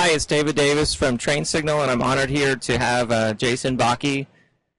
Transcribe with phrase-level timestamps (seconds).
[0.00, 3.76] Hi, it's David Davis from Train Signal, and I'm honored here to have uh, Jason
[3.76, 4.26] Boche.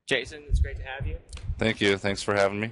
[0.08, 1.18] Jason, it's great to have you.
[1.58, 1.98] Thank you.
[1.98, 2.72] Thanks for having me.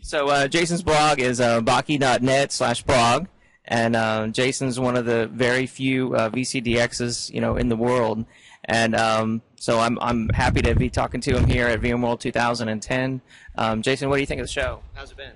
[0.00, 3.26] So uh, Jason's blog is uh, boche.net slash blog,
[3.66, 8.24] and uh, Jason's one of the very few uh, VCDXs you know in the world,
[8.64, 13.20] and um, so I'm I'm happy to be talking to him here at VMworld 2010.
[13.58, 14.80] Um, Jason, what do you think of the show?
[14.94, 15.32] How's it been?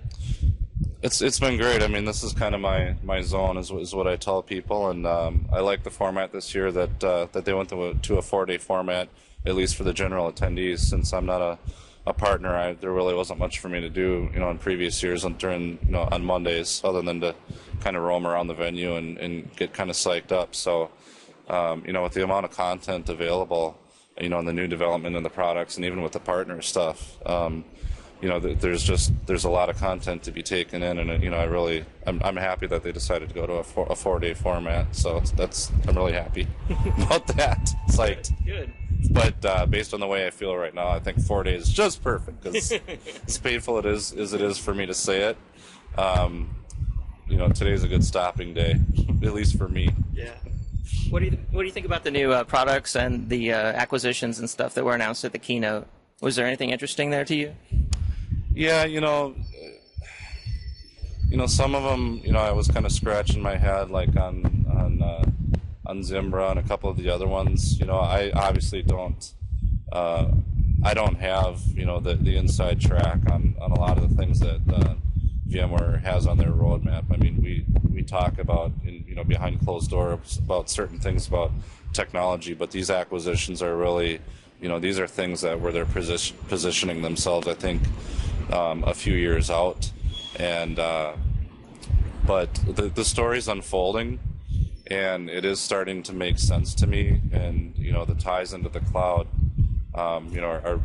[1.03, 1.83] It's it's been great.
[1.83, 4.91] I mean, this is kind of my, my zone, is, is what I tell people,
[4.91, 8.23] and um, I like the format this year that uh, that they went to a,
[8.23, 9.09] four day format,
[9.47, 10.81] at least for the general attendees.
[10.81, 11.59] Since I'm not a,
[12.07, 15.03] a partner, I, there really wasn't much for me to do, you know, in previous
[15.03, 17.35] years on, during you know on Mondays, other than to
[17.81, 20.55] kind of roam around the venue and, and get kind of psyched up.
[20.55, 20.91] So,
[21.49, 23.79] um, you know, with the amount of content available,
[24.21, 27.17] you know, and the new development in the products, and even with the partner stuff.
[27.27, 27.65] Um,
[28.21, 31.31] you know, there's just there's a lot of content to be taken in, and you
[31.31, 33.97] know, I really I'm, I'm happy that they decided to go to a four, a
[33.97, 34.95] four day format.
[34.95, 36.47] So that's I'm really happy
[36.99, 37.71] about that.
[37.89, 38.73] It's like good.
[39.11, 41.71] But uh, based on the way I feel right now, I think four days is
[41.71, 42.73] just perfect because
[43.27, 45.39] as painful it is as it is for me to say it.
[45.97, 46.55] Um,
[47.27, 48.79] you know, today's a good stopping day,
[49.23, 49.89] at least for me.
[50.13, 50.35] Yeah.
[51.09, 53.57] What do you What do you think about the new uh, products and the uh,
[53.57, 55.87] acquisitions and stuff that were announced at the keynote?
[56.21, 57.55] Was there anything interesting there to you?
[58.53, 59.35] Yeah, you know,
[61.29, 64.17] you know, some of them, you know, I was kind of scratching my head, like
[64.17, 65.25] on on uh,
[65.87, 67.79] on Zimbra and a couple of the other ones.
[67.79, 69.33] You know, I obviously don't,
[69.93, 70.33] uh,
[70.83, 74.17] I don't have, you know, the the inside track on on a lot of the
[74.17, 74.95] things that uh,
[75.49, 77.05] VMware has on their roadmap.
[77.13, 81.29] I mean, we we talk about, in, you know, behind closed doors about certain things
[81.29, 81.53] about
[81.93, 84.21] technology, but these acquisitions are really,
[84.61, 87.47] you know, these are things that where they're position, positioning themselves.
[87.47, 87.83] I think
[88.53, 89.91] um, a few years out,
[90.37, 91.15] and uh,
[92.27, 94.19] but the the story's unfolding,
[94.87, 98.69] and it is starting to make sense to me, and you know the ties into
[98.69, 99.27] the cloud,
[99.95, 100.81] um, you know, are, are,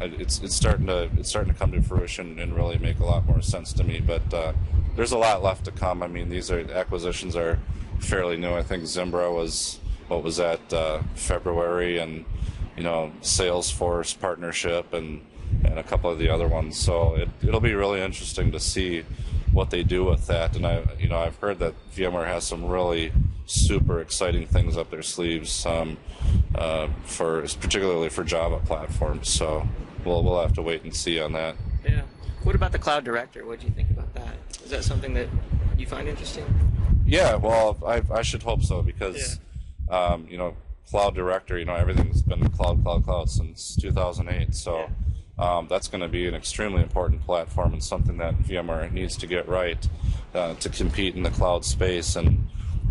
[0.00, 3.26] it's it's starting to it's starting to come to fruition and really make a lot
[3.26, 4.00] more sense to me.
[4.00, 4.52] But uh,
[4.96, 6.02] there's a lot left to come.
[6.02, 7.58] I mean, these are acquisitions are
[8.00, 8.52] fairly new.
[8.54, 9.78] I think Zimbra was
[10.08, 12.24] what was that uh, February, and
[12.76, 15.24] you know Salesforce partnership and
[15.64, 16.78] and a couple of the other ones.
[16.78, 19.04] So it, it'll be really interesting to see
[19.54, 20.56] what they do with that.
[20.56, 23.12] And I, you know, I've heard that VMware has some really
[23.46, 25.96] super exciting things up their sleeves um,
[26.54, 29.28] uh, for particularly for Java platforms.
[29.28, 29.66] So
[30.04, 31.54] we'll we'll have to wait and see on that.
[31.84, 32.02] Yeah.
[32.42, 33.46] What about the Cloud Director?
[33.46, 34.34] What do you think about that?
[34.64, 35.28] Is that something that
[35.78, 36.44] you find interesting?
[37.06, 37.36] Yeah.
[37.36, 39.38] Well, I I should hope so because
[39.88, 39.96] yeah.
[39.96, 40.56] um, you know
[40.90, 44.54] Cloud Director, you know everything's been cloud, cloud, cloud since 2008.
[44.54, 44.78] So.
[44.78, 44.88] Yeah
[45.38, 49.26] um, that's going to be an extremely important platform and something that VMware needs to
[49.26, 49.88] get right
[50.34, 52.16] uh, to compete in the cloud space.
[52.16, 52.46] And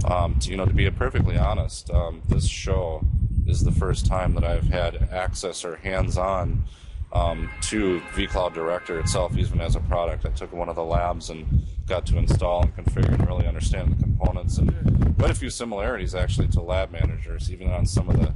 [0.06, 3.06] um, to, you know, to be perfectly honest, um, this show
[3.46, 6.66] is the first time that I've had access or hands-on
[7.14, 10.26] um, to vCloud Director itself, even as a product.
[10.26, 13.94] I took one of the labs and got to install and configure and really understand
[13.94, 18.20] the components and quite a few similarities actually to lab managers, even on some of
[18.20, 18.34] the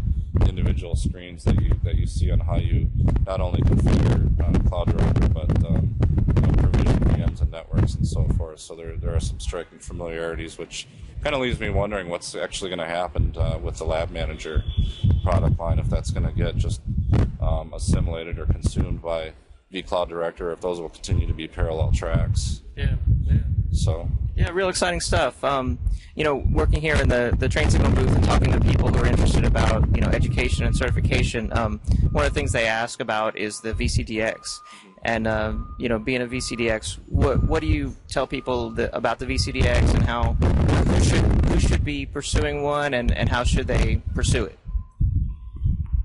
[0.47, 2.89] individual screens that you that you see on how you
[3.25, 5.95] not only configure uh, Cloud Director but um,
[6.35, 8.59] you know, provision VMs and networks and so forth.
[8.59, 10.87] So there there are some striking familiarities, which
[11.23, 14.63] kind of leaves me wondering what's actually going to happen uh, with the Lab Manager
[15.23, 16.81] product line if that's going to get just
[17.41, 19.33] um, assimilated or consumed by
[19.73, 22.61] vCloud Director, if those will continue to be parallel tracks.
[22.75, 22.95] Yeah.
[23.25, 23.39] yeah.
[23.71, 24.07] So.
[24.37, 25.43] Yeah, real exciting stuff.
[25.43, 25.79] Um,
[26.13, 28.99] you know, working here in the, the train signal booth and talking to people who
[28.99, 31.79] are interested about, you know, education and certification, um,
[32.11, 34.59] one of the things they ask about is the VCDX.
[35.01, 39.25] And, uh, you know, being a VCDX, what, what do you tell people about the
[39.25, 44.03] VCDX and how, who should, who should be pursuing one and, and how should they
[44.13, 44.59] pursue it?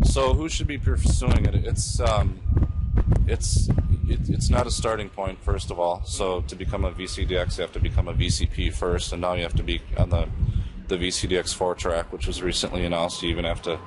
[0.04, 1.54] So who should be pursuing it?
[1.66, 2.40] It's, um,
[3.26, 3.68] it's
[4.08, 6.02] it, it's not a starting point, first of all.
[6.04, 9.42] So to become a VCDX, you have to become a VCP first, and now you
[9.42, 10.28] have to be on the
[10.88, 13.22] the VCDX 4 track, which was recently announced.
[13.22, 13.78] You even have to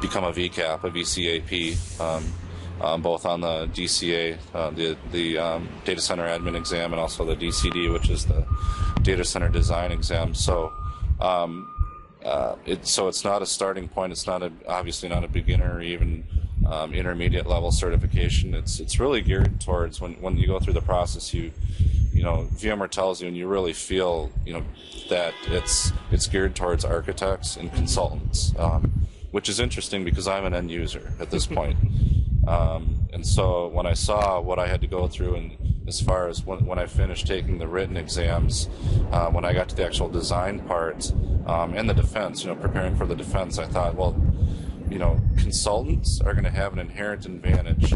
[0.00, 2.32] become a VCAP, a VCAP, um,
[2.80, 7.24] um, both on the DCA, uh, the the um, data center admin exam, and also
[7.24, 8.46] the DCD, which is the
[9.02, 10.34] data center design exam.
[10.34, 10.72] So.
[11.20, 11.70] Um,
[12.24, 14.10] uh, it, so it's not a starting point.
[14.10, 16.24] It's not a, obviously not a beginner or even
[16.66, 18.54] um, intermediate level certification.
[18.54, 21.52] It's it's really geared towards when when you go through the process, you
[22.12, 24.62] you know VMware tells you, and you really feel you know
[25.10, 30.54] that it's it's geared towards architects and consultants, um, which is interesting because I'm an
[30.54, 31.76] end user at this point.
[32.46, 35.56] Um, and so when I saw what I had to go through and
[35.86, 38.68] as far as when, when I finished taking the written exams,
[39.12, 41.12] uh, when I got to the actual design part
[41.46, 44.16] um, and the defense, you know, preparing for the defense, I thought, well,
[44.90, 47.92] you know, consultants are going to have an inherent advantage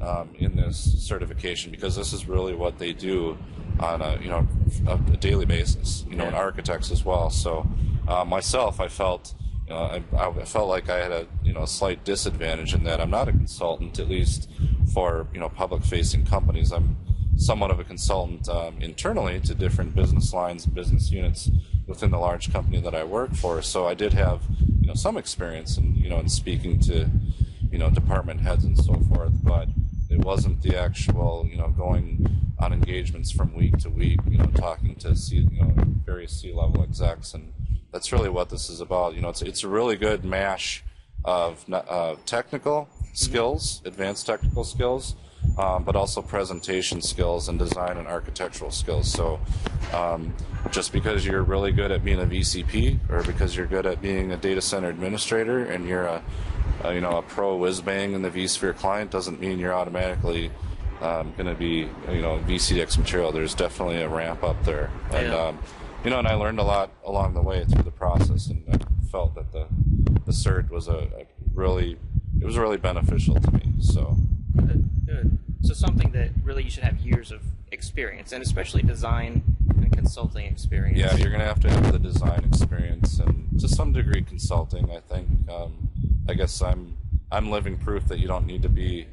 [0.00, 3.38] um, in this certification because this is really what they do
[3.80, 4.46] on a you know
[4.86, 6.04] a, a daily basis.
[6.08, 7.30] You know, and architects as well.
[7.30, 7.66] So
[8.08, 9.34] uh, myself, I felt.
[9.68, 12.82] You know, I, I felt like I had a you know a slight disadvantage in
[12.84, 14.50] that I'm not a consultant, at least
[14.92, 16.72] for you know public-facing companies.
[16.72, 16.96] I'm
[17.36, 21.50] somewhat of a consultant um, internally to different business lines and business units
[21.86, 23.62] within the large company that I work for.
[23.62, 24.42] So I did have
[24.80, 27.08] you know some experience in you know in speaking to
[27.70, 29.68] you know department heads and so forth, but
[30.10, 32.26] it wasn't the actual you know going
[32.58, 35.72] on engagements from week to week, you know, talking to C, you know
[36.04, 37.52] various C-level execs, and
[37.92, 39.14] that's really what this is about.
[39.14, 40.84] You know, it's it's a really good mash
[41.24, 45.16] of uh, technical skills, advanced technical skills,
[45.58, 49.10] um, but also presentation skills and design and architectural skills.
[49.10, 49.40] So,
[49.92, 50.34] um,
[50.70, 54.32] just because you're really good at being a VCP or because you're good at being
[54.32, 56.22] a data center administrator and you're a,
[56.84, 60.50] a you know a pro whiz bang in the vSphere client doesn't mean you're automatically
[61.00, 63.32] um, going to be you know VCDX material.
[63.32, 65.34] There's definitely a ramp up there, and Yeah.
[65.48, 65.58] um,
[66.04, 68.78] you know, and I learned a lot along the way through the process, and I
[69.10, 69.66] felt that the
[70.24, 71.98] the cert was a, a really
[72.40, 73.74] it was really beneficial to me.
[73.80, 74.16] So.
[74.56, 74.88] Good.
[75.62, 79.42] So something that really you should have years of experience, and especially design
[79.76, 80.98] and consulting experience.
[80.98, 84.90] Yeah, you're gonna have to have the design experience and to some degree consulting.
[84.90, 85.28] I think.
[85.48, 85.90] Um,
[86.28, 86.96] I guess I'm
[87.30, 89.06] I'm living proof that you don't need to be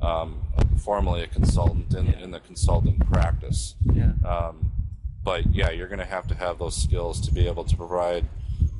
[0.00, 0.42] um,
[0.78, 3.74] formally a consultant in, in the consulting practice.
[3.92, 4.12] Yeah.
[4.24, 4.72] Um,
[5.22, 8.26] but yeah, you're going to have to have those skills to be able to provide,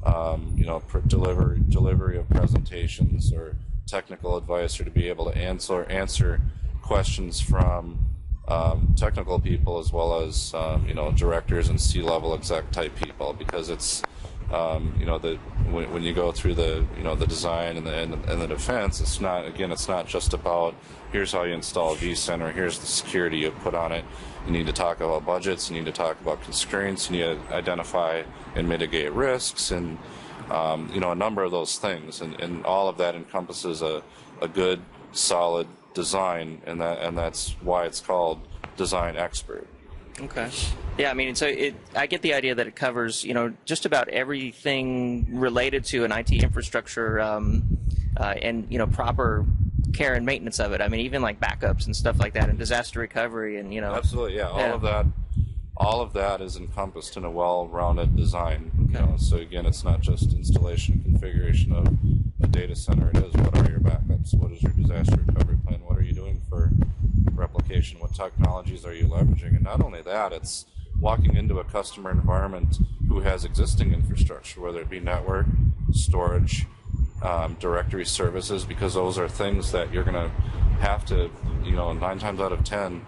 [0.05, 3.57] um, you know, pr- delivery delivery of presentations or
[3.87, 6.41] technical advice, or to be able to answer answer
[6.87, 7.99] questions from
[8.47, 13.33] um, technical people as well as um, you know directors and C-level exec type people,
[13.33, 14.03] because it's
[14.53, 15.35] um, you know the
[15.73, 18.47] when, when you go through the you know the design and the and, and the
[18.47, 20.77] defense, it's not again it's not just about
[21.11, 24.05] here's how you install vCenter, here's the security you put on it.
[24.47, 27.55] You need to talk about budgets, you need to talk about constraints, you need to
[27.55, 28.23] identify
[28.55, 29.99] and mitigate risks, and
[30.51, 34.05] um, you know a number of those things, and, and all of that encompasses a,
[34.41, 34.81] a good
[35.11, 35.67] solid
[35.97, 38.39] design, and that and that's why it's called
[38.77, 39.67] design expert.
[40.21, 40.49] Okay.
[40.99, 41.75] Yeah, I mean, so it.
[41.97, 46.13] I get the idea that it covers, you know, just about everything related to an
[46.13, 47.79] IT infrastructure, um,
[48.17, 49.45] uh, and you know, proper
[49.95, 50.81] care and maintenance of it.
[50.83, 53.95] I mean, even like backups and stuff like that, and disaster recovery, and you know,
[53.95, 54.49] Absolutely, yeah.
[54.49, 54.75] All Yeah.
[54.75, 55.07] of that,
[55.79, 58.71] all of that is encompassed in a well-rounded design.
[58.89, 61.87] You know, so again, it's not just installation configuration of
[62.47, 63.11] a data center.
[63.11, 64.33] It is what are your backups?
[64.35, 65.81] What is your disaster recovery plan?
[65.85, 66.71] What are you doing for
[67.33, 67.99] replication?
[67.99, 69.57] What technologies are you leveraging?
[69.57, 70.67] And not only that, it's
[71.01, 72.79] walking into a customer environment
[73.09, 75.47] who has existing infrastructure, whether it be network,
[75.91, 76.67] storage,
[77.23, 80.31] um, directory services, because those are things that you're going to
[80.79, 81.29] have to,
[81.65, 83.05] you know, nine times out of ten,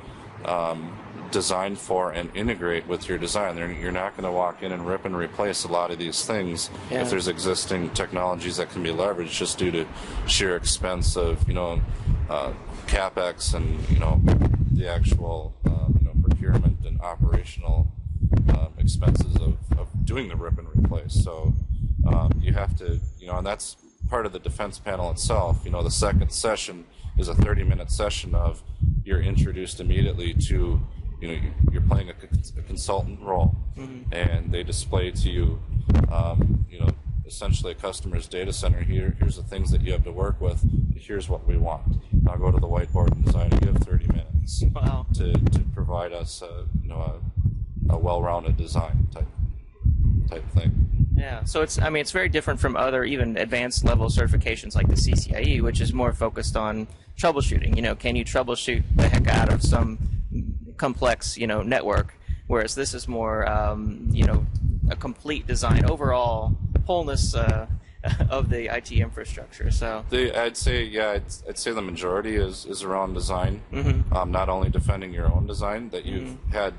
[0.47, 0.99] um,
[1.31, 3.57] design for and integrate with your design.
[3.57, 6.25] They're, you're not going to walk in and rip and replace a lot of these
[6.25, 7.03] things Yeah.
[7.03, 9.87] if there's existing technologies that can be leveraged just due to
[10.27, 11.81] sheer expense of, you know,
[12.29, 12.53] uh,
[12.87, 14.21] capex and you know
[14.73, 17.87] the actual um, you know procurement and operational
[18.51, 21.13] um, expenses of, of doing the rip and replace.
[21.13, 21.55] So
[22.07, 23.77] um, you have to, you know, and that's
[24.09, 25.61] part of the defense panel itself.
[25.65, 26.85] You know, the second session
[27.19, 28.63] is a 30 minute session of
[29.05, 30.81] you're introduced immediately to,
[31.21, 31.39] you know,
[31.73, 32.15] you're playing a,
[32.59, 33.57] a consultant role,
[34.13, 35.61] and they display to you,
[36.13, 36.91] um, you know,
[37.27, 38.81] essentially a customer's data center.
[38.81, 40.65] Here, here's the things that you have to work with.
[40.97, 41.83] Here's what we want.
[42.13, 43.51] Now go to the whiteboard and design.
[43.61, 45.07] You have 30 minutes wow.
[45.15, 47.21] to, to provide us a, you know
[47.91, 49.27] a, a well-rounded design type
[50.29, 51.07] type thing.
[51.17, 54.89] Yeah, so it's I mean it's very different from other even advanced level certifications like
[54.89, 56.87] the CCIE, which is more focused on
[57.19, 57.75] troubleshooting.
[57.75, 59.99] You know, can you troubleshoot the heck out of some
[60.79, 62.15] complex you know network?
[62.47, 64.47] Whereas this is more um, you know
[64.91, 66.57] a complete design overall
[66.87, 67.67] wholeness uh,
[68.31, 69.71] of the IT infrastructure.
[69.71, 73.61] So The, I'd say yeah, I'd, I'd say the majority is, is around design.
[73.73, 74.15] Mm-hmm.
[74.17, 76.73] Um, not only defending your own design that you've had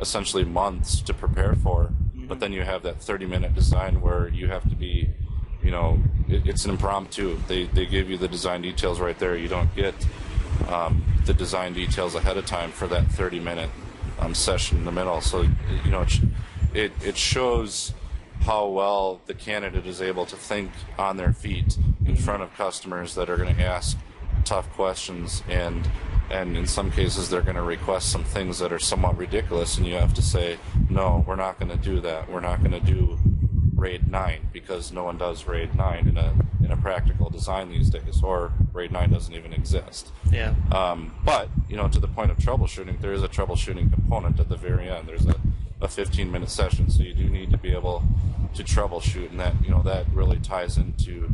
[0.00, 2.26] essentially months to prepare for, Mm-hmm.
[2.28, 5.08] but then you have that 30 minute design where you have to be,
[5.62, 7.36] you know, it, it's an impromptu.
[7.48, 9.36] They they give you the design details right there.
[9.36, 9.94] You don't get
[10.68, 13.70] um, the design details ahead of time for that 30 minute
[14.18, 15.20] um, session in the middle.
[15.20, 15.42] So
[15.84, 16.20] you know, it
[16.74, 17.92] it, it shows
[18.40, 21.76] how well the candidate is able to think on their feet
[22.06, 23.98] in front of customers that are going to ask
[24.44, 25.88] tough questions and
[26.30, 29.86] and in some cases they're going to request some things that are somewhat ridiculous, and
[29.86, 32.30] you have to say, no, we're not going to do that.
[32.30, 33.18] We're not going to do
[33.74, 36.34] RAID 9 because no one does RAID 9 in a
[36.70, 40.12] in a practical design these days, or RAID 9 doesn't even exist.
[40.30, 40.54] Yeah.
[40.72, 44.48] Um, but you know, to the point of troubleshooting, there is a troubleshooting component at
[44.48, 45.08] the very end.
[45.08, 45.34] There's a,
[45.80, 48.04] a 15 minute session, so you do need to be able
[48.54, 51.28] to troubleshoot, and that you know that really ties into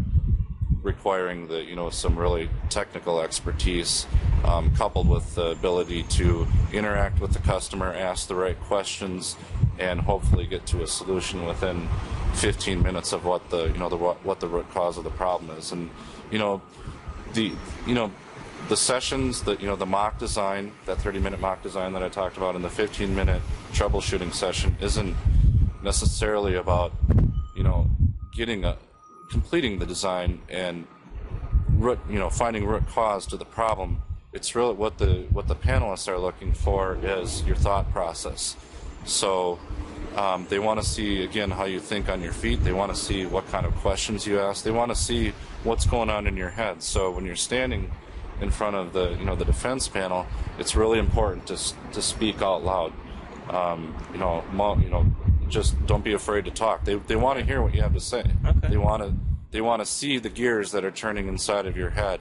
[0.83, 4.07] requiring the you know some really technical expertise
[4.45, 9.37] um, coupled with the ability to interact with the customer, ask the right questions,
[9.79, 11.89] and hopefully get to a solution within
[12.35, 15.57] 15 minutes of what the you know the what, the root cause of the problem
[15.57, 15.73] is.
[15.73, 15.91] And
[16.31, 16.63] you know
[17.35, 17.53] the
[17.87, 18.11] you know
[18.69, 22.09] the sessions that you know the mock design, that 30 minute mock design that I
[22.09, 23.43] talked about, and the 15 minute
[23.73, 25.15] troubleshooting session isn't
[25.83, 26.93] necessarily about
[27.57, 27.89] you know
[28.35, 28.77] getting a
[29.31, 30.87] completing the design and
[31.71, 34.03] root, you know finding root cause to the problem
[34.33, 38.57] it's really what the what the panelists are looking for is your thought process
[39.07, 39.59] so
[40.17, 43.01] um, they want to see again how you think on your feet they want to
[43.01, 45.33] see what kind of questions you ask they want to see
[45.65, 47.91] what's going on in your head so when you're standing
[48.41, 50.27] in front of the you know the defense panel
[50.59, 51.57] it's really important to,
[51.93, 52.93] to speak out loud
[53.51, 54.45] um, you know
[54.81, 55.07] you know
[55.49, 56.85] just don't be afraid to talk.
[56.85, 58.25] They, they want to hear what you have to say.
[58.45, 58.69] Okay.
[58.69, 59.15] They want to
[59.51, 62.21] they want to see the gears that are turning inside of your head,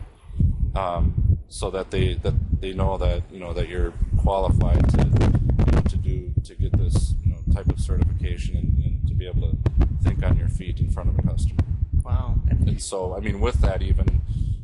[0.75, 5.71] um, so that they that they know that you know that you're qualified to you
[5.71, 9.25] know, to do to get this you know type of certification and, and to be
[9.27, 9.57] able to
[10.03, 11.63] think on your feet in front of a customer.
[12.03, 12.35] Wow.
[12.49, 14.21] And so I mean with that even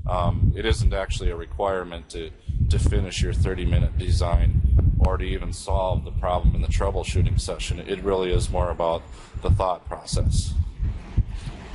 [0.08, 2.32] um, it isn't actually a requirement to
[2.70, 4.62] to finish your 30 minute design
[5.00, 7.80] or to even solve the problem in the troubleshooting session.
[7.80, 9.02] It really is more about
[9.42, 10.54] the thought process.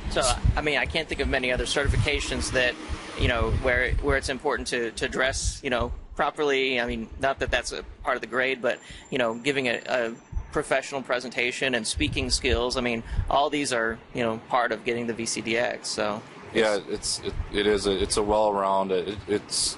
[0.09, 0.21] So,
[0.55, 2.73] I mean, I can't think of many other certifications that,
[3.19, 6.79] you know, where where it's important to, to dress, you know, properly.
[6.79, 8.79] I mean, not that that's a part of the grade, but
[9.11, 10.13] you know, giving a, a
[10.51, 12.77] professional presentation and speaking skills.
[12.77, 15.85] I mean, all these are you know part of getting the VCDX.
[15.85, 16.21] So
[16.53, 19.07] yeah, it's it, it is a, it's a well-rounded.
[19.09, 19.77] It, it's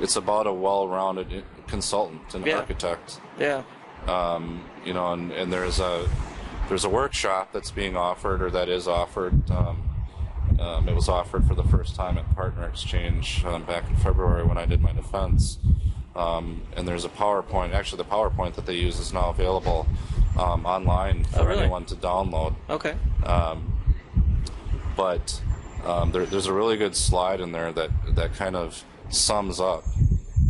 [0.00, 2.58] it's about a well-rounded consultant and Yeah.
[2.58, 3.20] architect.
[3.38, 3.62] yeah,
[4.08, 6.08] Um, you know, and, and there's a
[6.68, 9.50] there's a workshop that's being offered or that is offered.
[9.50, 9.86] Um,
[10.58, 14.44] um, it was offered for the first time at Partner Exchange um, back in February
[14.44, 15.58] when I did my defense.
[16.16, 17.72] Um, and there's a PowerPoint.
[17.72, 19.86] Actually, the PowerPoint that they use is now available
[20.38, 21.60] um, online for Oh, really?
[21.62, 22.94] anyone to download okay,
[24.96, 25.40] but
[25.84, 29.84] um, there, there's a really good slide in there that that kind of sums up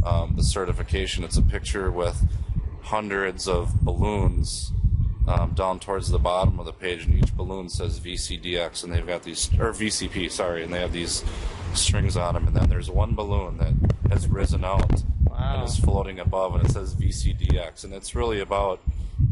[0.04, 1.24] um, the certification.
[1.24, 2.22] It's a picture with
[2.82, 4.72] hundreds of balloons
[5.28, 9.06] um, down towards the bottom of the page, and each balloon says VCDX, and they've
[9.06, 11.22] got these or VCP, sorry, and they have these
[11.74, 12.46] strings on them.
[12.48, 13.74] And then there's one balloon that
[14.10, 15.02] has risen out
[15.50, 15.60] Wow.
[15.60, 18.80] and is floating above, and it says VCDX, and it's really about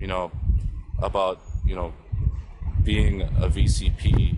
[0.00, 0.32] you know
[1.00, 1.92] about you know
[2.82, 4.36] being a VCP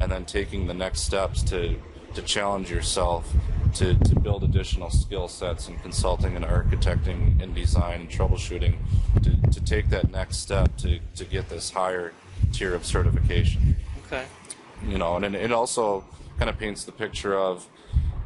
[0.00, 1.76] and then taking the next steps to
[2.14, 3.32] to challenge yourself
[3.74, 8.76] to, to build additional skill sets in consulting and architecting and design and troubleshooting
[9.22, 12.12] to, to take that next step to, to get this higher
[12.52, 14.24] tier of certification okay,
[14.84, 16.04] you know, and it also
[16.38, 17.66] kind of paints the picture of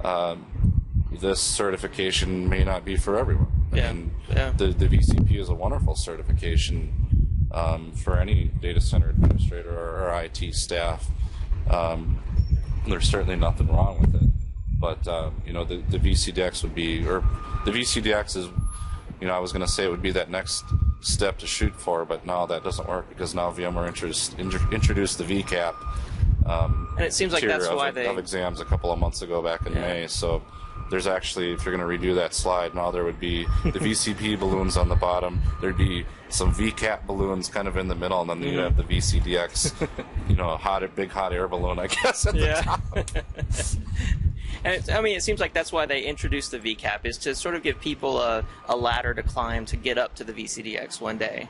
[0.03, 0.74] um,
[1.21, 3.49] this certification may not be for everyone.
[3.73, 4.51] Yeah, And yeah.
[4.51, 10.23] the, the VCP is a wonderful certification um, for any data center administrator or, or
[10.23, 11.09] IT staff.
[11.71, 12.19] Um,
[12.87, 14.31] there's certainly nothing wrong with it,
[14.79, 17.25] but um, you know, the, the VCDX would be, or
[17.65, 18.49] the VCDX is,
[19.21, 20.65] you know, I was going to say it would be that next
[21.01, 25.19] step to shoot for, but now that doesn't work because now VMware introduced, intro- introduced
[25.19, 25.75] the VCAP
[26.47, 29.23] um, and it seems like that's of, why they of exams a couple of months
[29.23, 29.81] ago back in Yeah.
[29.81, 30.07] May.
[30.07, 30.43] So
[30.91, 34.39] there's actually, if you're going to redo that slide, now there would be the VCP
[34.39, 35.41] balloons on the bottom.
[35.61, 38.83] There'd be some VCAP balloons kind of in the middle, and then you'd have the
[38.85, 39.89] VCDX,
[40.29, 42.27] you know, a hot, big hot air balloon, I guess.
[42.27, 42.61] At the Yeah.
[42.63, 42.81] top.
[44.63, 47.35] And it's, I mean, it seems like that's why they introduced the VCAP is to
[47.35, 51.03] sort of give people a, a ladder to climb to get up to the VCDX
[51.03, 51.49] one day.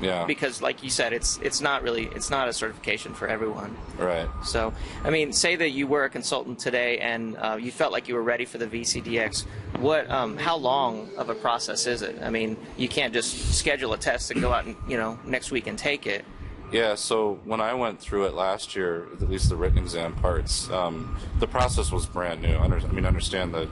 [0.00, 0.24] Yeah.
[0.26, 3.76] Because, like you said, it's it's not really it's not a certification for everyone.
[3.98, 4.28] right.
[4.44, 4.72] So,
[5.04, 8.14] I mean, say that you were a consultant today and uh, you felt like you
[8.14, 9.46] were ready for the VCDX.
[9.78, 12.18] What, um, how long of a process is it?
[12.22, 15.50] I mean, you can't just schedule a test and go out and you know next
[15.50, 16.24] week and take it.
[16.72, 20.68] Yeah, so when I went through it last year, at least the written exam parts,
[20.70, 22.56] um, the process was brand new.
[22.56, 23.68] I mean, understand that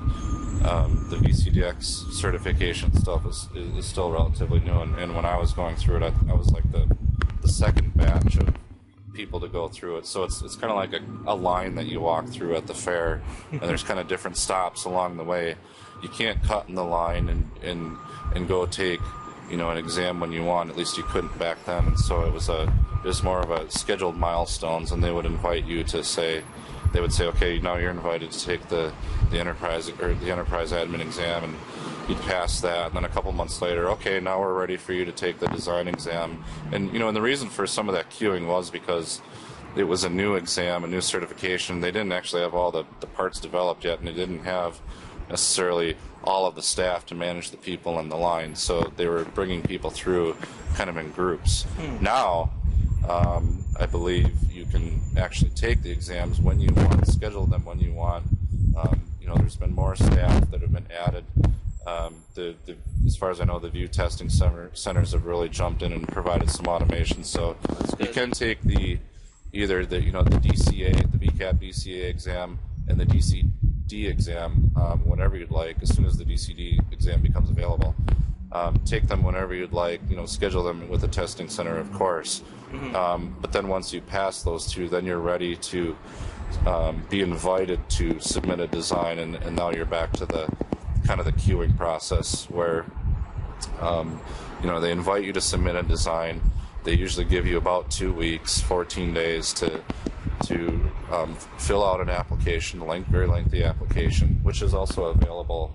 [0.64, 5.52] um, the VCDX certification stuff is, is, still relatively new, and, and when I was
[5.52, 6.88] going through it, I, I was like the,
[7.42, 8.54] the second batch of
[9.12, 10.06] people to go through it.
[10.06, 12.74] So it's it's kind of like a, a line that you walk through at the
[12.74, 15.56] fair, and there's kind of different stops along the way.
[16.02, 17.96] You can't cut in the line and and
[18.34, 19.00] and go take
[19.50, 20.70] you know an exam when you want.
[20.70, 21.86] At least you couldn't back then.
[21.86, 22.72] And so it was a
[23.04, 26.42] it was more of a scheduled milestones, and they would invite you to say
[26.92, 28.92] they would say, okay, now you're invited to take the
[29.30, 31.56] the enterprise or the enterprise admin exam and
[32.08, 35.04] you'd pass that, and then a couple months later, okay, now we're ready for you
[35.04, 36.44] to take the design exam.
[36.72, 39.20] And you know, and the reason for some of that queuing was because
[39.76, 41.80] it was a new exam, a new certification.
[41.80, 44.80] They didn't actually have all the, the parts developed yet, and they didn't have
[45.28, 48.54] necessarily all of the staff to manage the people in the line.
[48.54, 50.36] So they were bringing people through
[50.74, 51.62] kind of in groups.
[51.62, 52.02] Hmm.
[52.02, 52.50] Now,
[53.08, 57.78] um, I believe you can actually take the exams when you want, schedule them when
[57.78, 58.24] you want.
[58.76, 61.24] Um, you know, there's been more staff that have been added.
[61.86, 65.48] Um, the, the, as far as I know, the VUE testing center, centers have really
[65.48, 67.24] jumped in and provided some automation.
[67.24, 67.56] So
[67.98, 68.98] you can take the
[69.52, 72.58] either the you know the DCA, the VCAP DCA exam,
[72.88, 75.76] and the DCD exam um, whenever you'd like.
[75.82, 77.94] As soon as the DCD exam becomes available,
[78.54, 80.00] um, take them whenever you'd like.
[80.08, 82.42] You know, schedule them with a testing center, of course.
[82.94, 85.96] Um, but then once you pass those two, then you're ready to
[86.66, 90.48] um, be invited to submit a design, and, and now you're back to the
[91.06, 92.86] kind of the queuing process where
[93.80, 94.20] um,
[94.60, 96.40] you know they invite you to submit a design.
[96.84, 99.80] They usually give you about two weeks, 14 days to
[100.46, 105.72] to um, fill out an application, a length, very lengthy application, which is also available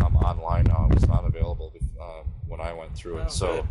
[0.00, 0.88] um, online now.
[0.90, 1.61] It was not available
[2.62, 3.30] I went through Oh, it.
[3.30, 3.66] So,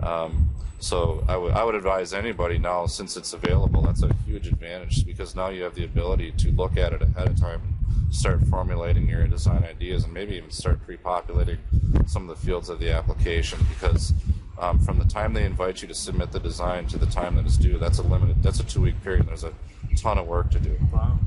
[0.00, 4.48] um, so I would I would advise anybody now, since it's available, that's a huge
[4.48, 8.14] advantage because now you have the ability to look at it ahead of time and
[8.14, 11.58] start formulating your design ideas and maybe even start pre-populating
[12.06, 14.12] some of the fields of the application because
[14.58, 17.44] um, from the time they invite you to submit the design to the time that
[17.46, 19.26] it's due, that's a limited, that's a two-week period.
[19.26, 19.52] There's a
[19.96, 20.76] ton of work to do.
[20.92, 21.18] Wow.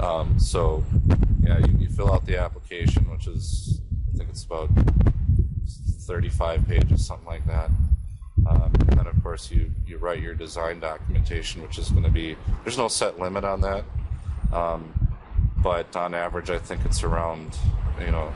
[0.00, 0.84] Um, so,
[1.42, 3.80] yeah, you, you fill out the application, which is,
[4.12, 4.70] I think it's about
[6.08, 7.70] 35 pages, something like that.
[8.48, 12.10] Um, and then, of course, you, you write your design documentation, which is going to
[12.10, 12.34] be,
[12.64, 13.84] there's no set limit on that.
[14.50, 14.90] Um,
[15.58, 17.58] but on average, I think it's around,
[18.00, 18.32] you know,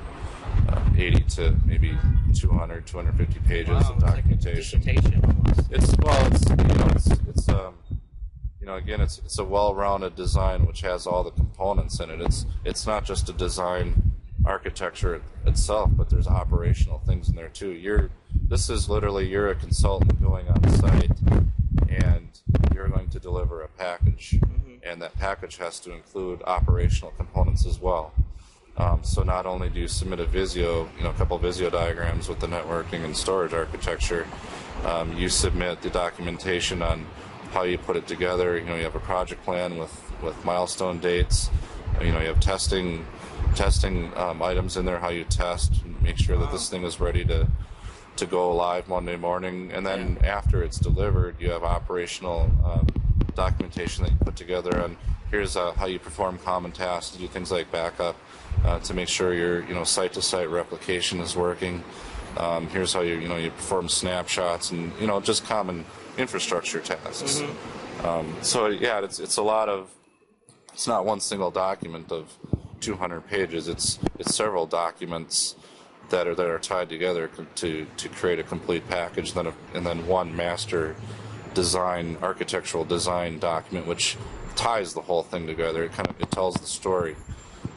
[0.68, 1.96] uh, 80 to maybe
[2.34, 4.82] 200, 250 pages Wow, of it's like a documentation.
[5.70, 7.74] It's well, it's you know, it's it's um,
[8.60, 12.20] you know, again, it's it's a well-rounded design which has all the components in it.
[12.20, 14.11] It's it's not just a design
[14.44, 17.70] architecture itself, but there's operational things in there too.
[17.70, 18.10] You're
[18.48, 21.10] this is literally you're a consultant going on site,
[21.88, 22.28] and
[22.74, 24.38] you're going to deliver a package,
[24.82, 28.12] and that package has to include operational components as well.
[28.78, 31.68] Um, so not only do you submit a Visio, you know, a couple of Visio
[31.68, 34.26] diagrams with the networking and storage architecture,
[34.84, 37.06] um, you submit the documentation on
[37.52, 38.56] how you put it together.
[38.56, 41.50] You know, you have a project plan with, with milestone dates.
[42.02, 43.06] You know, you have testing
[43.54, 47.24] testing um, items in there, how you test, make sure that this thing is ready
[47.26, 47.46] to
[48.16, 49.72] to go live Monday morning.
[49.72, 52.86] And then after it's delivered, you have operational um,
[53.34, 54.96] documentation that you put together on
[55.30, 58.14] here's uh, how you perform common tasks, do things like backup
[58.64, 61.82] uh, to make sure your you know site-to-site replication is working.
[62.36, 65.84] Um, here's how you you know you perform snapshots and you know just common
[66.18, 67.42] infrastructure tasks.
[68.04, 69.90] Um, so yeah, it's it's a lot of
[70.72, 72.32] it's not one single document of
[72.80, 73.68] 200 pages.
[73.68, 75.56] It's it's several documents
[76.10, 79.32] that are that are tied together to to create a complete package.
[79.32, 80.94] Then a, and then one master
[81.54, 84.16] design architectural design document which
[84.54, 85.84] ties the whole thing together.
[85.84, 87.16] It kind of it tells the story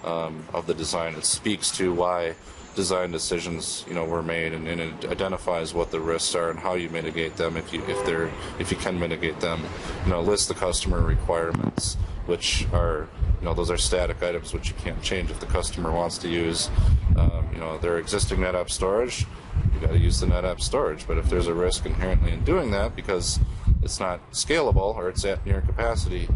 [0.03, 1.15] um, of the design.
[1.15, 2.35] It speaks to why
[2.75, 6.59] design decisions you know were made and, and it identifies what the risks are and
[6.59, 8.29] how you mitigate them if you if they're
[8.59, 9.63] if you can mitigate them
[10.03, 13.07] you know list the customer requirements which are
[13.39, 16.27] you know those are static items which you can't change if the customer wants to
[16.27, 16.69] use
[17.17, 19.25] um, you know their existing NetApp storage
[19.73, 21.07] you got to use the NetApp storage.
[21.07, 23.39] But if there's a risk inherently in doing that because
[23.81, 26.27] it's not scalable or it's at near capacity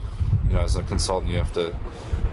[0.47, 1.75] you know as a consultant you have to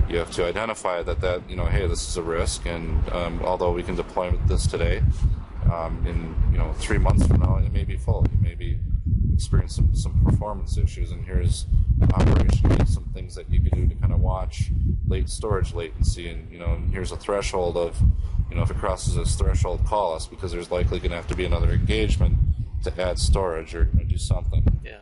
[0.08, 2.66] you have to identify that that you know hey this is a risk.
[2.66, 5.02] And um, although we can deploy this today
[5.72, 8.26] um, in you know three months from now it may be full.
[8.30, 8.78] You may be
[9.34, 11.12] experiencing some, some performance issues.
[11.12, 11.66] And here's
[11.98, 14.70] operationally some things that you can do to kind of watch
[15.08, 17.98] late storage latency and you know and here's a threshold of
[18.50, 21.26] you know if it crosses this threshold call us because there's likely going to have
[21.26, 22.36] to be another engagement
[22.84, 24.98] to add storage or, do something Yeah.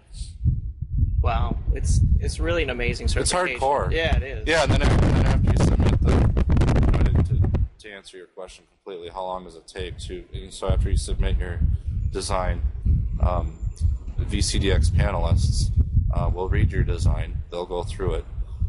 [1.21, 3.91] Wow, it's it's really an amazing service It's hardcore.
[3.91, 4.47] Yeah, it is.
[4.47, 8.17] Yeah, and then after, then after you submit the, you know, to, to, to answer
[8.19, 10.25] your question completely, how long does it take to?
[10.51, 11.61] So after you submit your
[12.11, 12.63] design,
[13.21, 13.59] um,
[14.21, 15.71] VCDX panelists
[16.15, 17.43] uh, will read your design.
[17.51, 18.25] They'll go through it.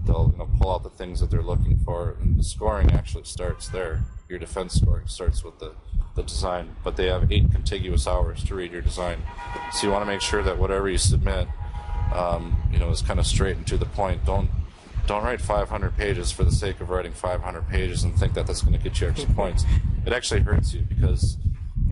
[0.05, 3.23] They'll you know, pull out the things that they're looking for, and the scoring actually
[3.23, 4.05] starts there.
[4.27, 5.73] Your defense scoring starts with the,
[6.15, 9.21] the design, but they have eight contiguous hours to read your design.
[9.73, 11.47] So you want to make sure that whatever you submit,
[12.13, 14.25] um, you know, is kind of straight and to the point.
[14.25, 14.49] Don't
[15.07, 18.63] don't write 500 pages for the sake of writing 500 pages and think that that's
[18.63, 19.63] going to get you extra points.
[20.03, 21.37] It actually hurts you because,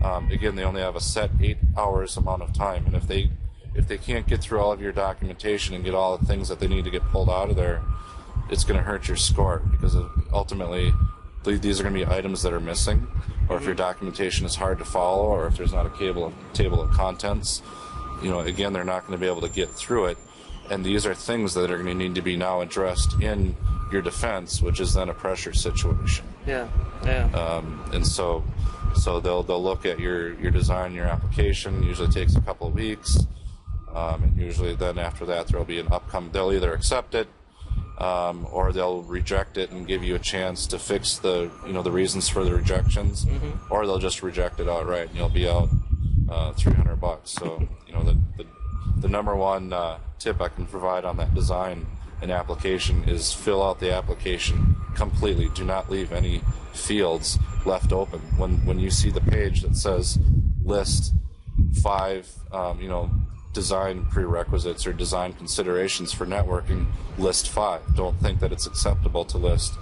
[0.02, 3.30] um, again, they only have a set eight hours amount of time, and if they
[3.74, 6.60] if they can't get through all of your documentation and get all the things that
[6.60, 7.82] they need to get pulled out of there,
[8.50, 9.96] it's going to hurt your score because
[10.32, 10.92] ultimately
[11.44, 13.06] these are going to be items that are missing,
[13.48, 16.34] or if your documentation is hard to follow, or if there's not a table of,
[16.54, 17.62] table of contents.
[18.22, 20.18] You know, again, they're not going to be able to get through it
[20.70, 23.56] and these are things that are going to need to be now addressed in
[23.92, 26.24] your defense, which is then a pressure situation.
[26.46, 26.68] Yeah,
[27.04, 27.26] yeah.
[27.32, 28.42] Um, and so,
[28.94, 31.82] so they'll they'll look at your your design, your application.
[31.82, 33.26] Usually takes a couple of weeks,
[33.94, 36.30] um, and usually then after that there'll be an upcoming.
[36.32, 37.28] They'll either accept it,
[37.98, 41.82] um, or they'll reject it and give you a chance to fix the you know
[41.82, 43.72] the reasons for the rejections, mm-hmm.
[43.72, 45.68] or they'll just reject it outright, and you'll be out
[46.28, 47.30] uh, 300 bucks.
[47.30, 48.46] So you know the, the
[48.98, 51.86] the number one uh, tip I can provide on that design
[52.22, 55.50] and application is fill out the application completely.
[55.50, 56.40] Do not leave any
[56.72, 58.20] fields left open.
[58.38, 60.18] When when you see the page that says
[60.64, 61.12] list
[61.82, 63.10] five, um, you know,
[63.54, 66.86] design prerequisites or design considerations for networking,
[67.16, 67.80] list five.
[67.96, 69.74] Don't think that it's acceptable to list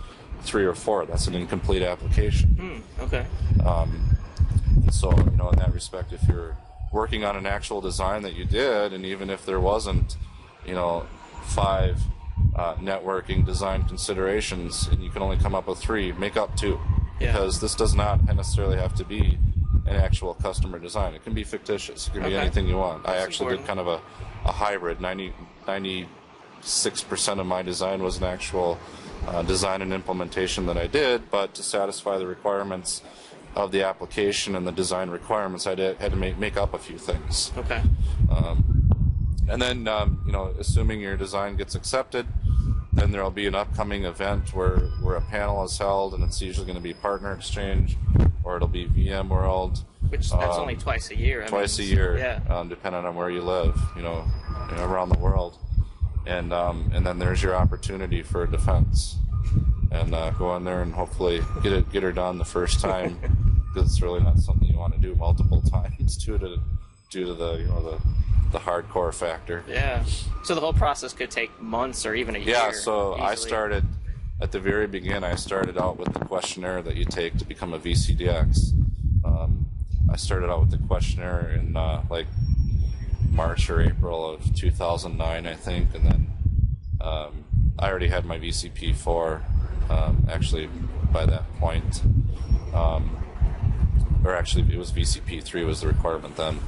[0.42, 1.06] three or four.
[1.06, 2.84] That's an incomplete application.
[2.98, 3.26] Mm, okay.
[3.66, 4.16] Um,
[4.90, 6.56] so you know, in that respect, if you're
[6.92, 10.16] working on an actual design that you did, and even if there wasn't,
[10.66, 11.06] you know,
[11.44, 12.00] five
[12.54, 16.78] uh, networking design considerations, and you can only come up with three, make up two,
[17.18, 17.32] yeah.
[17.32, 19.38] because this does not necessarily have to be
[19.94, 21.14] an actual customer design.
[21.14, 22.08] It can be fictitious.
[22.08, 22.30] It can okay.
[22.30, 23.04] be anything you want.
[23.04, 23.66] That's I actually important.
[23.66, 25.00] did kind of a, a hybrid.
[25.00, 25.32] 90,
[25.66, 28.78] 96% of my design was an actual
[29.26, 33.02] uh, design and implementation that I did, but to satisfy the requirements
[33.54, 36.78] of the application and the design requirements, I did, had to make, make up a
[36.78, 37.52] few things.
[37.56, 37.82] Okay.
[38.30, 38.90] Um,
[39.48, 42.26] and then, um, you know, assuming your design gets accepted,
[42.92, 46.66] then there'll be an upcoming event where, where a panel is held, and it's usually
[46.66, 47.96] going to be Partner Exchange,
[48.44, 49.84] or it'll be VMworld.
[50.08, 51.44] Which that's um, only twice a year.
[51.44, 52.40] I twice mean, a year, yeah.
[52.48, 54.24] Um, depending on where you live, you know,
[54.70, 55.58] you know around the world.
[56.26, 59.16] And um, and then there's your opportunity for defense
[59.90, 63.18] and uh, go in there and hopefully get it get her done the first time
[63.74, 66.58] because it's really not something you want to do multiple times due to
[67.10, 67.98] due to the you know the
[68.52, 69.64] the hardcore factor.
[69.66, 70.04] Yeah.
[70.44, 72.50] So the whole process could take months or even a year.
[72.50, 72.72] Yeah.
[72.72, 73.26] So easily.
[73.26, 73.84] I started
[74.42, 75.22] at the very beginning.
[75.22, 78.72] I started out with the questionnaire that you take to become a VCDX.
[79.24, 79.66] Um,
[80.10, 82.26] I started out with the questionnaire in uh, like
[83.30, 86.26] March or April of 2009, I think, and then
[87.00, 87.44] um,
[87.78, 89.42] I already had my VCP four
[89.88, 90.68] um, actually
[91.12, 92.02] by that point.
[92.74, 93.16] Um,
[94.24, 96.58] or actually, it was VCP three was the requirement then.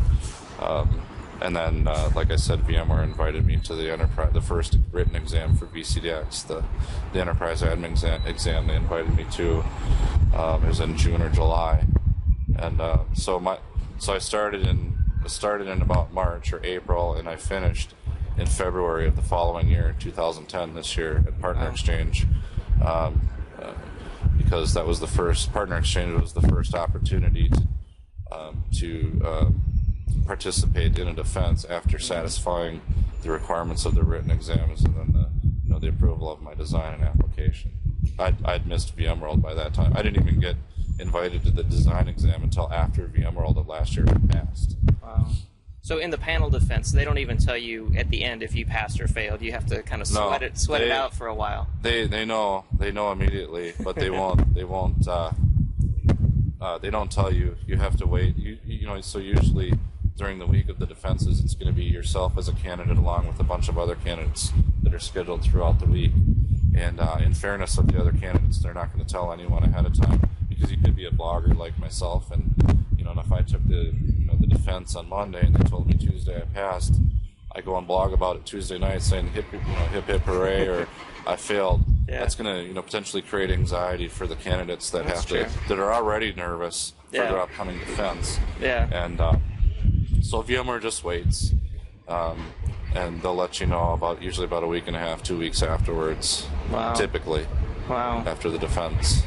[1.35, 4.79] Um, and then, uh, like I said, VMware invited me to the enterprise, the first
[4.93, 6.65] written exam for VCDX, the
[7.13, 8.23] the enterprise admin exam.
[8.27, 9.65] exam they invited me to.
[10.35, 11.85] Um, it was in June or July,
[12.59, 13.59] and uh, so my
[13.99, 17.95] so I started in started in about March or April, and I finished
[18.37, 21.71] in February of the following year, 2010, this year at Partner wow.
[21.71, 22.27] Exchange,
[22.85, 23.29] um,
[23.63, 23.73] uh,
[24.37, 27.69] because that was the first Partner Exchange was the first opportunity to
[28.33, 29.51] um, to uh,
[30.27, 32.81] participate in a defense after satisfying
[33.23, 35.29] the requirements of the written exams and then the
[35.65, 37.73] you know the approval of my design and application.
[38.19, 39.93] I'd, I'd missed VMworld by that time.
[39.97, 40.57] I didn't even get
[40.99, 44.77] invited to the design exam until after VMworld of last year had passed.
[45.03, 45.27] Wow.
[45.83, 48.65] So in the panel defense, they don't even tell you at the end if you
[48.65, 49.43] passed or failed.
[49.43, 51.69] You have to kind of sweat no, it, sweat they, it out for a while.
[51.83, 55.33] They they know they know immediately, but they won't they won't uh,
[56.61, 57.57] uh, they don't tell you.
[57.67, 58.37] You have to wait.
[58.39, 59.75] You you know so usually
[60.17, 63.27] during the week of the defenses, it's going to be yourself as a candidate along
[63.27, 66.13] with a bunch of other candidates that are scheduled throughout the week.
[66.77, 69.87] And uh, in fairness of the other candidates, they're not going to tell anyone ahead
[69.87, 72.53] of time because you could be a blogger like myself, and
[72.97, 75.69] you know, and if I took the you know the defense on Monday and they
[75.69, 77.01] told me Tuesday I passed,
[77.53, 80.67] I go and blog about it Tuesday night saying hip you know hip hip hooray
[80.67, 80.89] or
[81.27, 81.85] I failed.
[82.09, 82.19] Yeah.
[82.19, 85.45] That's going to you know potentially create anxiety for the candidates that That's have true.
[85.45, 88.39] to that are already nervous for their upcoming defense.
[88.61, 88.89] Yeah.
[88.93, 89.37] And uh,
[90.25, 91.53] so VMware just waits,
[92.09, 92.47] um,
[92.95, 95.63] and they'll let you know about usually about a week and a half, two weeks
[95.63, 96.47] afterwards.
[96.71, 96.95] Wow.
[96.95, 97.47] Typically.
[97.89, 98.25] Wow.
[98.27, 99.23] After the defense,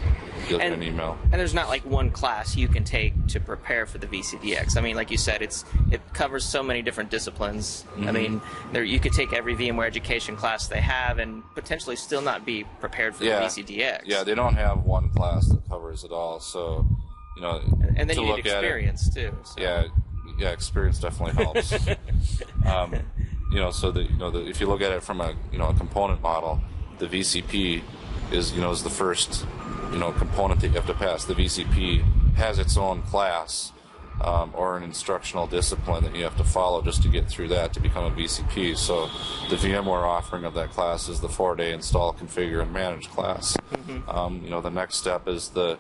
[0.50, 1.16] you'll and, get an email.
[1.32, 4.76] And there's not like one class you can take to prepare for the VCDX?
[4.78, 7.86] I mean, like you said, it's it covers so many different disciplines.
[8.00, 8.42] I mean,
[8.74, 12.64] there you could take every VMware education class they have and potentially still not be
[12.80, 13.42] prepared for Yeah.
[13.42, 14.02] the VCDX.
[14.06, 16.40] Yeah, they don't have one class that covers it all.
[16.40, 16.88] So,
[17.36, 17.62] you know,
[17.96, 19.38] and then to you need at it, experience too.
[19.44, 19.86] so- yeah,
[20.38, 21.74] yeah, experience definitely helps.
[22.66, 22.96] um,
[23.52, 25.58] you know, so that you know, the, if you look at it from a you
[25.58, 26.60] know a component model,
[27.00, 27.82] the VCP
[28.32, 29.46] is you know is the first
[29.92, 31.26] you know component that you have to pass.
[31.26, 33.72] The VCP has its own class
[34.22, 37.74] um, or an instructional discipline that you have to follow just to get through that
[37.74, 38.78] to become a VCP.
[38.78, 39.08] So
[39.50, 43.58] the VMware offering of that class is the four-day install, configure, and manage class.
[44.08, 45.78] Um, you know, the next step is the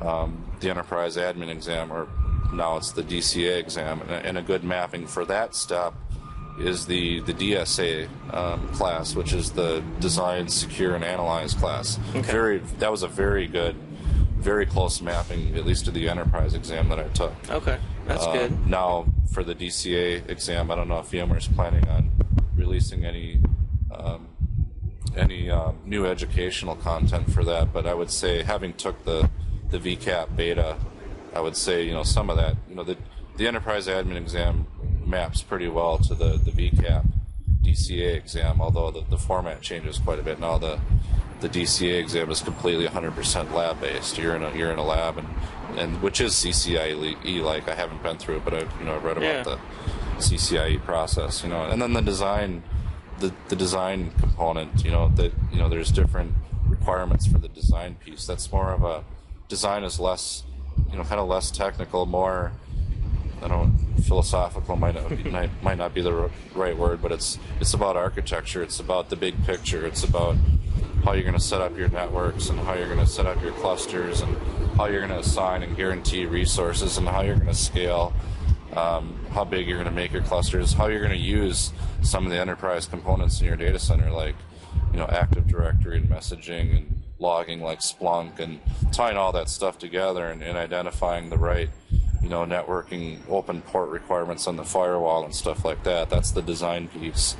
[0.00, 2.06] um, the enterprise admin exam, or
[2.52, 5.94] now it's the DCA exam, and a, good mapping for that step
[6.58, 11.98] is the the DSA um, class, which is the design, secure, and analyze class.
[12.10, 12.20] Okay.
[12.32, 13.76] Very that was a very good,
[14.38, 17.32] very close mapping, at least to the enterprise exam that I took.
[17.50, 18.66] Okay, that's Uh, good.
[18.66, 22.10] Now for the DCA exam, I don't know if VMware is planning on
[22.56, 23.40] releasing any
[23.94, 24.28] um,
[25.16, 29.28] any um, new educational content for that, but I would say having took the
[29.70, 30.76] the VCAP beta,
[31.36, 32.96] I would say you know some of that you know the
[33.36, 34.66] the enterprise admin exam
[35.04, 37.04] maps pretty well to the the VCAP
[37.62, 40.56] DCA exam, although the, the format changes quite a bit now.
[40.56, 40.78] The
[41.40, 44.16] the DCA exam is completely 100% lab based.
[44.16, 45.28] You're in a you're in a lab and
[45.78, 47.68] and which is CCIE like.
[47.68, 49.42] I haven't been through it, but I you know I've read about Yeah.
[49.42, 49.58] the
[50.18, 51.42] CCIE process.
[51.42, 52.62] You know, and then the design
[53.18, 54.82] the the design component.
[54.84, 56.32] You know that you know there's different
[56.66, 58.26] requirements for the design piece.
[58.26, 59.04] That's more of a
[59.48, 60.44] design is less
[60.90, 62.52] you know kind of less technical, more
[63.42, 67.38] I don't philosophical might not be, might, might not be the right word, but it's
[67.60, 68.62] it's about architecture.
[68.62, 69.86] It's about the big picture.
[69.86, 70.36] It's about
[71.04, 73.40] how you're going to set up your networks and how you're going to set up
[73.42, 74.36] your clusters and
[74.76, 78.12] how you're going to assign and guarantee resources and how you're going to scale.
[78.74, 82.26] Um, how big you're going to make your clusters, how you're going to use some
[82.26, 84.34] of the enterprise components in your data center, like
[84.92, 88.60] you know Active Directory and messaging and logging, like Splunk, and
[88.92, 91.70] tying all that stuff together and, and identifying the right
[92.26, 96.10] you know, networking open port requirements on the firewall and stuff like that.
[96.10, 97.36] That's the design piece.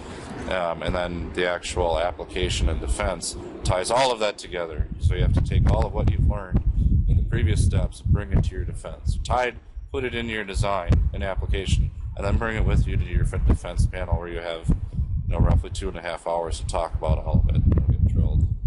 [0.49, 4.87] Um, and then the actual application and defense ties all of that together.
[5.01, 6.63] So you have to take all of what you've learned
[7.09, 9.19] in the previous steps, bring it to your defense.
[9.25, 9.57] Tied,
[9.91, 13.25] put it into your design and application, and then bring it with you to your
[13.25, 16.95] defense panel where you have, you know, roughly two and a half hours to talk
[16.95, 17.76] about all of it.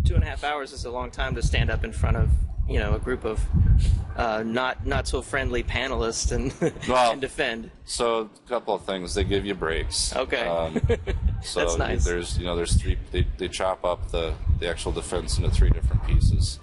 [0.10, 0.24] You'll get drilled.
[0.24, 2.30] Two and a half hours is a long time to stand up in front of
[2.68, 3.42] you know a group of
[4.16, 6.54] uh, not not so friendly panelists and
[6.88, 7.72] Well- and defend.
[7.86, 9.14] So a couple of things.
[9.16, 10.16] They give you breaks.
[10.16, 10.46] Okay.
[10.48, 10.80] Um,
[11.44, 12.06] so That's nice.
[12.06, 12.98] there's you know there's three.
[13.12, 16.60] They, they chop up the the actual defense into three different pieces.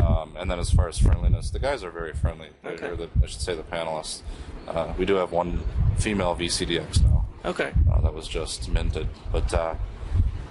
[0.00, 2.50] Um, and then as far as friendliness, the guys are very friendly.
[2.64, 2.86] Okay.
[2.86, 4.22] Or the, I should say the panelists.
[4.68, 5.60] Uh, we do have one
[5.98, 7.26] female VCDX now.
[7.44, 7.72] Okay.
[7.92, 9.74] Uh, that was just minted, but uh,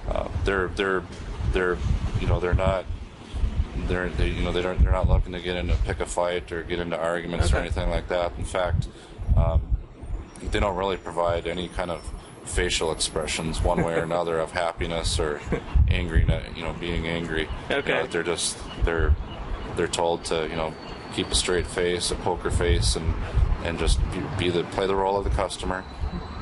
[0.10, 1.04] uh, they're they're
[1.54, 1.78] they're
[2.20, 2.86] you know they're not
[3.88, 6.52] they're they, you know they don't they're not looking to get into pick a fight
[6.52, 8.32] or get into arguments or anything like that.
[8.38, 8.88] In fact,
[9.38, 9.62] um,
[10.52, 12.02] they don't really provide any kind of
[12.46, 15.40] facial expressions one way or another of happiness or
[15.90, 17.92] angry you know being angry You Okay.
[17.94, 19.14] know, they're just they're
[19.76, 20.74] they're told to you know
[21.14, 23.14] keep a straight face a poker face and
[23.64, 25.84] and just be, be the play the role of the customer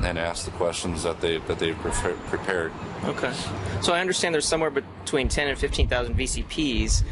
[0.02, 2.72] and ask the questions that they that they've prepared
[3.04, 3.32] Okay.
[3.80, 7.02] So I understand there's somewhere between 10 and 15,000 VCPs.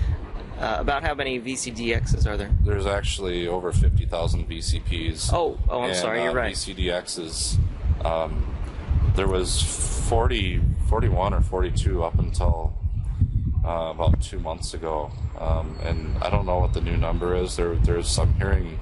[0.59, 2.51] Uh, about how many VCDXs are there?
[2.63, 6.55] there's actually over 50,000 VCPs Oh, oh, I'm and, sorry, you're uh, right.
[6.55, 7.59] VCDXs
[8.07, 8.57] um,
[9.15, 9.63] there was
[10.09, 12.73] 40 41 or 42 up until
[13.65, 17.57] uh, about two months ago, um, and I don't know what the new number is.
[17.57, 18.79] There, there's I'm hearing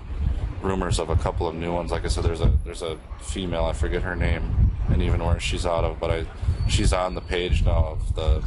[0.64, 1.92] rumors of a couple of new ones.
[1.92, 5.38] Like I said, there's a there's a female I forget her name and even where
[5.38, 6.27] she's out of, but I
[6.68, 8.42] she's on the page now of the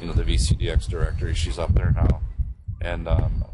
[0.00, 1.34] you know the VCDX directory.
[1.34, 2.20] She's up there now,
[2.80, 3.44] and um,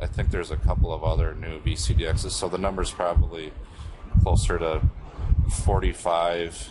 [0.00, 2.30] I think there's a couple of other new VCDXs.
[2.30, 3.52] So the number's probably
[4.22, 4.82] closer to
[5.64, 6.68] 45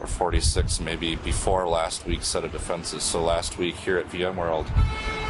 [0.00, 3.02] or 46 maybe before last week's set of defenses.
[3.02, 4.66] So last week here at VMworld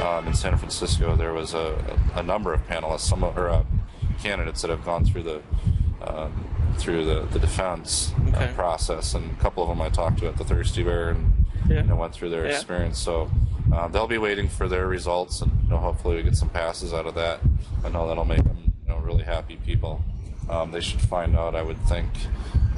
[0.01, 3.65] um, in San Francisco, there was a, a number of panelists, some of, or uh,
[4.23, 5.43] candidates that have gone through the
[6.07, 8.47] um, through the, the defense Okay.
[8.47, 11.45] uh, process, and a couple of them I talked to at the Thirsty Bear and
[11.69, 11.83] Yeah.
[11.83, 12.55] you know, went through their Yeah.
[12.55, 12.99] experience.
[12.99, 13.31] So
[13.73, 16.93] uh, they'll be waiting for their results, and you know, hopefully we get some passes
[16.93, 17.41] out of that.
[17.85, 20.03] I know that'll make them you know really happy people.
[20.49, 22.09] Um, they should find out, I would think,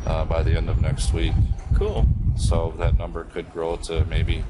[0.07, 1.33] uh, by the end of next week.
[1.77, 2.07] Cool.
[2.37, 4.45] So that number could grow to maybe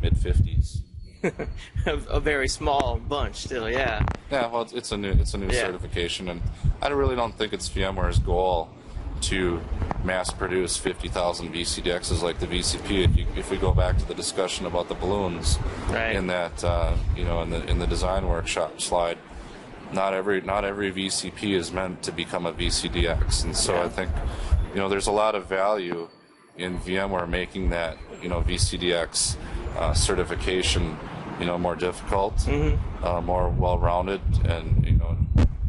[0.00, 0.80] mid 50s.
[1.86, 3.70] a, a very small bunch still.
[3.70, 4.04] Yeah.
[4.30, 5.66] Yeah, well, it's, it's a new it's a new Yeah.
[5.66, 6.42] certification, and
[6.82, 8.68] I really don't think it's VMware's goal
[9.22, 9.60] to
[10.04, 13.04] mass produce 50,000 VCDXs like the VCP.
[13.04, 15.58] If, you, if we go back to the discussion about the balloons
[15.88, 16.14] Right.
[16.14, 19.18] in that uh, you know in the in the design workshop slide,
[19.92, 23.84] not every not every VCP is meant to become a VCDX, and so Yeah.
[23.84, 24.10] I think
[24.74, 26.08] you know there's a lot of value
[26.58, 29.36] in VMware making that you know VCDX
[29.78, 30.98] uh, certification
[31.38, 35.16] you know more difficult, uh, more well-rounded, and you know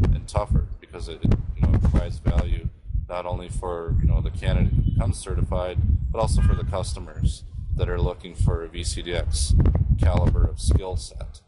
[0.03, 2.67] and tougher because it you know provides value
[3.09, 5.77] not only for you know the candidate who becomes certified,
[6.11, 7.43] but also for the customers
[7.75, 11.41] that are looking for a VCDX caliber of skill set.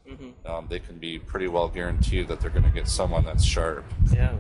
[0.46, 3.86] Um, they can be pretty well guaranteed that they're going to get someone that's sharp.
[4.12, 4.34] Yeah.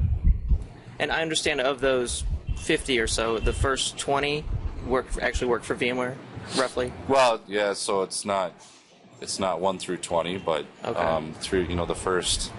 [0.97, 2.23] And I understand of those
[2.57, 4.43] 50 or so, the first 20
[4.87, 6.15] work actually work for VMware,
[6.57, 6.91] roughly.
[7.07, 7.73] Well, yeah.
[7.73, 8.53] So it's not
[9.21, 10.99] it's not one through twenty, but Okay.
[10.99, 12.51] um, through you know the first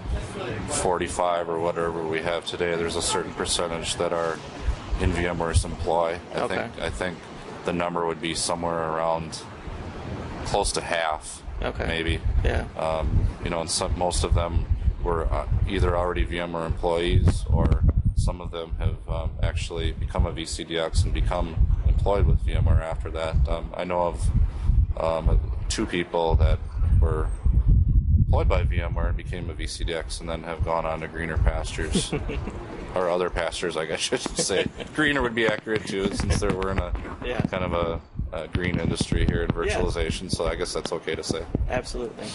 [0.69, 4.37] forty-five or whatever we have today, there's a certain percentage that are
[4.99, 6.19] in VMware's employ.
[6.35, 6.55] I Okay.
[6.55, 7.17] think I think
[7.65, 9.39] the number would be somewhere around
[10.45, 11.85] close to half, Okay.
[11.85, 12.19] maybe.
[12.43, 12.65] Yeah.
[12.77, 14.65] Um, you know, and some most of them
[15.03, 17.83] were uh, either already VMware employees or
[18.15, 21.55] some of them have um, actually become a VCDX and become
[21.87, 23.35] employed with VMware after that.
[23.47, 24.29] Um, I know of
[24.99, 25.39] um,
[25.71, 26.59] two people that
[26.99, 27.27] were
[28.17, 32.13] employed by VMware and became a VCDX and then have gone on to greener pastures.
[32.95, 34.65] or other pastures, I guess I should say.
[34.95, 36.91] greener would be accurate too, since there we're in a
[37.23, 37.39] Yeah.
[37.41, 38.01] kind of a,
[38.37, 40.29] a green industry here in virtualization.
[40.29, 41.45] So I guess that's okay to say.
[41.69, 42.27] Absolutely.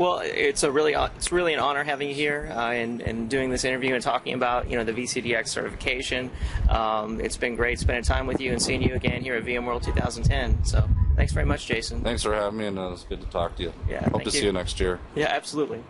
[0.00, 3.50] Well, it's a really it's really an honor having you here uh, and and doing
[3.50, 6.30] this interview and talking about you know the VCDX certification.
[6.68, 9.84] Um, it's been great spending time with you and seeing you again here at VMworld
[9.84, 10.64] 2010.
[10.64, 12.00] So thanks very much, Jason.
[12.02, 13.72] Thanks for having me, and uh, it was good to talk to you.
[13.88, 14.46] Yeah, Hope to see you.
[14.46, 15.00] you next year.
[15.14, 15.82] Yeah, absolutely.